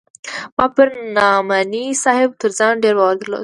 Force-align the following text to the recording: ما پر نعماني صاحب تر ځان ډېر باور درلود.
ما 0.55 0.65
پر 0.75 0.87
نعماني 1.15 1.83
صاحب 2.03 2.29
تر 2.41 2.49
ځان 2.57 2.73
ډېر 2.83 2.93
باور 2.99 3.15
درلود. 3.19 3.39